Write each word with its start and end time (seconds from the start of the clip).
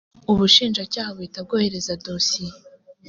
ubushinjacyaha 0.31 1.09
buhita 1.15 1.39
bwohereza 1.45 1.93
dosiye 2.05 2.53